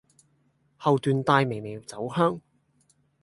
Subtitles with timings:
[0.79, 2.41] 後段帶微微酒香